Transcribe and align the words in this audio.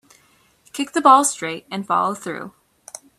Kick 0.73 0.93
the 0.93 1.01
ball 1.01 1.23
straight 1.23 1.67
and 1.69 1.85
follow 1.85 2.15
through. 2.15 2.53